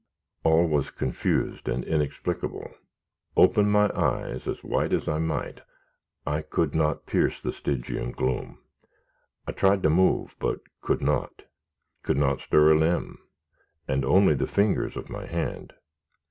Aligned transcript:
All 0.43 0.65
was 0.67 0.89
confused 0.89 1.67
and 1.69 1.83
inexplicable. 1.85 2.71
Open 3.37 3.69
my 3.69 3.91
eyes 3.95 4.47
as 4.47 4.63
wide 4.63 4.93
as 4.93 5.07
I 5.07 5.19
might, 5.19 5.61
I 6.25 6.41
could 6.41 6.73
not 6.73 7.05
pierce 7.05 7.39
the 7.39 7.51
Stygian 7.53 8.11
gloom. 8.11 8.57
I 9.45 9.51
tried 9.51 9.83
to 9.83 9.91
move, 9.91 10.35
but 10.39 10.61
could 10.81 11.03
not 11.03 11.43
could 12.01 12.17
not 12.17 12.39
stir 12.39 12.71
a 12.71 12.79
limb, 12.79 13.19
and 13.87 14.03
only 14.03 14.33
the 14.33 14.47
fingers 14.47 14.97
of 14.97 15.07
my 15.11 15.27
hand. 15.27 15.71